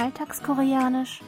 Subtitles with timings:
[0.00, 1.22] Alltagskoreanisch.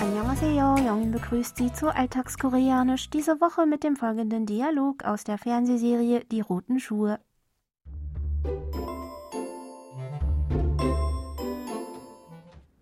[0.00, 6.24] Annyeonghaseyo, Jongin begrüßt Sie zu Alltagskoreanisch, diese Woche mit dem folgenden Dialog aus der Fernsehserie
[6.24, 7.18] Die roten Schuhe.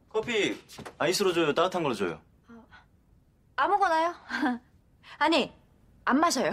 [0.08, 0.60] 커피
[0.98, 1.54] 아이스로 줘요?
[1.54, 2.20] 따뜻한 걸로 줘요?
[3.56, 4.14] 아무거나요?
[5.18, 5.52] 아니,
[6.04, 6.52] 안 마셔요.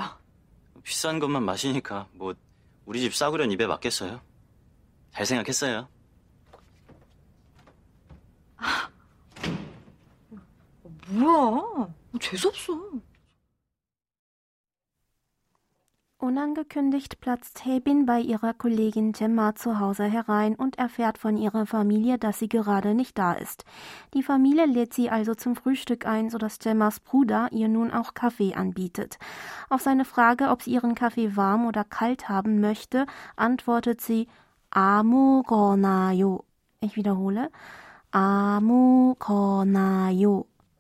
[0.84, 2.36] 비싼 것만 마시니까 뭐
[2.86, 4.22] 우리 집 싸구려는 입에 맞겠어요?
[5.12, 5.88] 잘 생각했어요.
[11.10, 11.94] 뭐야?
[12.20, 12.74] 재수없어.
[16.18, 22.18] Unangekündigt platzt Hebin bei ihrer Kollegin Gemma zu Hause herein und erfährt von ihrer Familie,
[22.18, 23.66] dass sie gerade nicht da ist.
[24.14, 28.56] Die Familie lädt sie also zum Frühstück ein, sodass Gemmas Bruder ihr nun auch Kaffee
[28.56, 29.20] anbietet.
[29.70, 33.06] Auf seine Frage, ob sie ihren Kaffee warm oder kalt haben möchte,
[33.36, 34.28] antwortet sie
[34.72, 36.44] 아무거나요.
[36.82, 37.50] Ich wiederhole.
[38.12, 39.66] 아무거나요.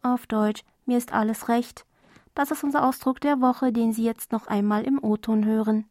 [0.01, 1.85] Auf Deutsch, mir ist alles recht.
[2.35, 5.85] Das ist unser Ausdruck der Woche, den Sie jetzt noch einmal im O-Ton hören.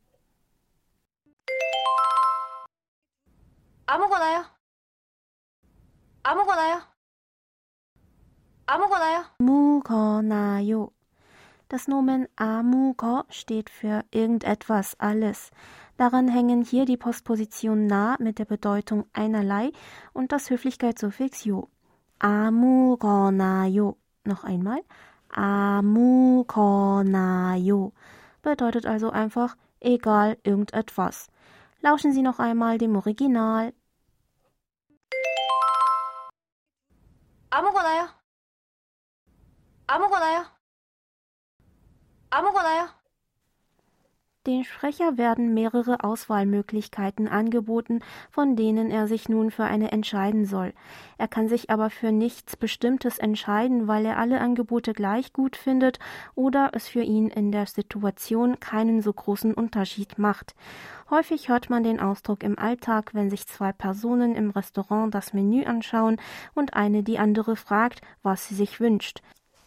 [3.87, 4.45] 아무거나요?
[6.23, 6.81] 아무거나요?
[8.67, 9.25] 아무거나요?
[9.39, 10.91] 무거나요.
[11.69, 15.50] Das Nomen amuko steht für irgendetwas, alles.
[15.97, 19.73] Daran hängen hier die Postposition na mit der Bedeutung einerlei
[20.12, 21.69] und das Höflichkeitssuffix yo.
[22.19, 23.97] 아무거나요.
[24.25, 24.83] Noch einmal.
[25.28, 25.92] 아무거나요.
[28.42, 31.28] Bedeutet also einfach egal irgendetwas.
[31.81, 33.73] Lauschen Sie noch einmal dem Original.
[37.50, 38.09] 아무거나요?
[39.87, 40.47] 아무거나요?
[42.31, 42.98] 아무거나요?
[44.48, 48.00] Den Sprecher werden mehrere Auswahlmöglichkeiten angeboten,
[48.32, 50.72] von denen er sich nun für eine entscheiden soll.
[51.18, 56.00] Er kann sich aber für nichts Bestimmtes entscheiden, weil er alle Angebote gleich gut findet
[56.36, 60.56] oder es für ihn in der Situation keinen so großen Unterschied macht.
[61.09, 65.66] Häufig hört man den Ausdruck im Alltag, wenn sich zwei Personen im Restaurant das Menü
[65.66, 66.16] anschauen
[66.56, 69.22] und eine die andere fragt, was sie sich wünscht.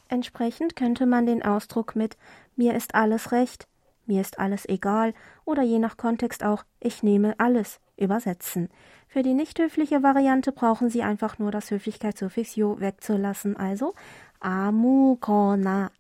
[0.08, 2.16] Entsprechend könnte man den Ausdruck mit
[2.56, 3.66] mir ist alles recht
[4.12, 5.14] mir ist alles egal
[5.46, 8.68] oder je nach Kontext auch ich nehme alles übersetzen.
[9.08, 13.94] Für die nicht höfliche Variante brauchen Sie einfach nur das Höflichkeitssuffix yo wegzulassen, also
[14.40, 15.90] amukona.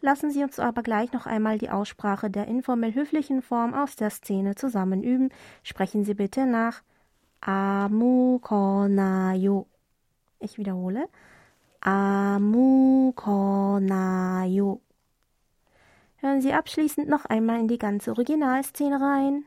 [0.00, 4.08] Lassen Sie uns aber gleich noch einmal die Aussprache der informell höflichen Form aus der
[4.10, 5.28] Szene zusammen üben.
[5.62, 6.82] Sprechen Sie bitte nach
[7.40, 8.46] amukonayo.
[10.38, 11.08] Ich wiederhole.
[11.80, 13.20] amukonayo.
[16.26, 19.46] Hören Sie abschließend noch einmal in die ganze Originalszene rein.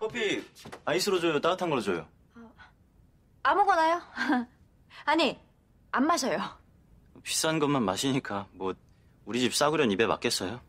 [0.00, 0.42] 커피
[0.86, 1.38] 아이스로 줘요?
[1.38, 2.08] 따뜻한 걸로 줘요?
[3.42, 4.00] 아무거나요?
[5.04, 5.38] 아니,
[5.90, 6.38] 안 마셔요.
[7.22, 8.74] 비싼 것만 마시니까 뭐
[9.26, 10.62] 우리 집 싸구려는 입에 맞겠어요?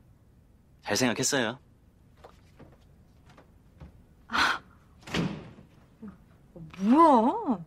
[0.81, 1.57] 잘 생각했어요.
[6.79, 7.66] 뭐야?